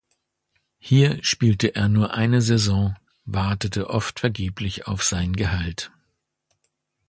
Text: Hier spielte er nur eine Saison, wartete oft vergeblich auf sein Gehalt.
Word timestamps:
Hier 0.79 1.23
spielte 1.23 1.75
er 1.75 1.87
nur 1.87 2.15
eine 2.15 2.41
Saison, 2.41 2.97
wartete 3.25 3.91
oft 3.91 4.19
vergeblich 4.19 4.87
auf 4.87 5.03
sein 5.03 5.33
Gehalt. 5.33 5.91